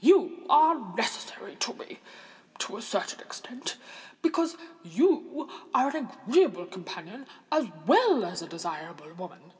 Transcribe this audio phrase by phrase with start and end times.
[0.00, 2.00] You are necessary to me,
[2.58, 9.54] to a certain extent—because you are an agreeable companion as well as a desirable woman.